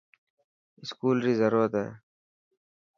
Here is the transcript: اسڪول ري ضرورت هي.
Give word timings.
اسڪول 0.81 1.17
ري 1.25 1.33
ضرورت 1.41 1.71
هي. 1.81 1.87